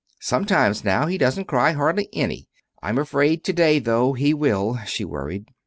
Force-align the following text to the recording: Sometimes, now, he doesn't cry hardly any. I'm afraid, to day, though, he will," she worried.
Sometimes, 0.19 0.83
now, 0.83 1.05
he 1.05 1.15
doesn't 1.15 1.45
cry 1.45 1.73
hardly 1.73 2.09
any. 2.11 2.47
I'm 2.81 2.97
afraid, 2.97 3.43
to 3.43 3.53
day, 3.53 3.77
though, 3.77 4.13
he 4.13 4.33
will," 4.33 4.79
she 4.87 5.05
worried. 5.05 5.45